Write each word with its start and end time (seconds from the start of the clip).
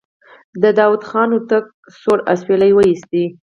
داوود 0.77 1.03
خان 1.09 1.29
هوتک 1.33 1.65
سوړ 1.99 2.17
اسويلی 2.33 2.71
وايست. 2.73 3.11